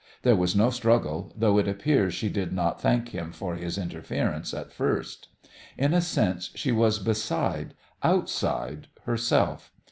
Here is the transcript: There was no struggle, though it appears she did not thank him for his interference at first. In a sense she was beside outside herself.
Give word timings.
There 0.23 0.35
was 0.35 0.55
no 0.55 0.71
struggle, 0.71 1.31
though 1.37 1.59
it 1.59 1.67
appears 1.67 2.15
she 2.15 2.27
did 2.29 2.51
not 2.51 2.81
thank 2.81 3.09
him 3.09 3.31
for 3.31 3.53
his 3.55 3.77
interference 3.77 4.51
at 4.51 4.71
first. 4.73 5.27
In 5.77 5.93
a 5.93 6.01
sense 6.01 6.49
she 6.55 6.71
was 6.71 6.97
beside 6.97 7.75
outside 8.03 8.87
herself. 9.03 9.71